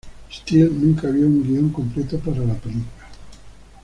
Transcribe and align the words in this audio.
Steele 0.31 0.71
nunca 0.71 1.11
vio 1.11 1.27
un 1.27 1.43
guion 1.43 1.69
completo 1.71 2.17
para 2.17 2.39
la 2.39 2.55
película. 2.55 3.07